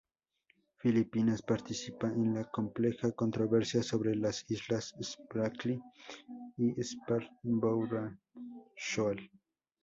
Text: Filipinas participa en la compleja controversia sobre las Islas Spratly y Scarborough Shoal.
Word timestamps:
Filipinas 0.79 1.43
participa 1.43 2.07
en 2.07 2.33
la 2.33 2.45
compleja 2.45 3.11
controversia 3.11 3.83
sobre 3.83 4.15
las 4.15 4.49
Islas 4.49 4.95
Spratly 4.99 5.79
y 6.57 6.73
Scarborough 6.81 8.17
Shoal. 8.75 9.29